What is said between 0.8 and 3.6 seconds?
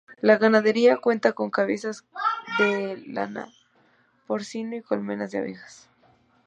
cuenta con cabezas de lanar,